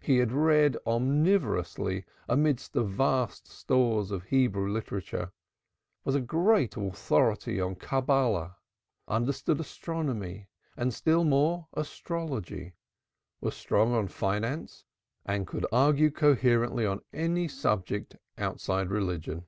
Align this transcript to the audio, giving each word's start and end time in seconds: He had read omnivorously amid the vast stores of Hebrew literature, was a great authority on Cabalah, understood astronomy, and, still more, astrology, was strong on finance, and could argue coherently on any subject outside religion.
He 0.00 0.16
had 0.16 0.32
read 0.32 0.78
omnivorously 0.86 2.06
amid 2.30 2.60
the 2.60 2.82
vast 2.82 3.46
stores 3.46 4.10
of 4.10 4.22
Hebrew 4.24 4.72
literature, 4.72 5.32
was 6.02 6.14
a 6.14 6.20
great 6.22 6.78
authority 6.78 7.60
on 7.60 7.74
Cabalah, 7.74 8.56
understood 9.06 9.60
astronomy, 9.60 10.48
and, 10.78 10.94
still 10.94 11.24
more, 11.24 11.68
astrology, 11.74 12.72
was 13.42 13.54
strong 13.54 13.92
on 13.92 14.08
finance, 14.08 14.86
and 15.26 15.46
could 15.46 15.66
argue 15.70 16.10
coherently 16.10 16.86
on 16.86 17.02
any 17.12 17.46
subject 17.46 18.16
outside 18.38 18.88
religion. 18.90 19.44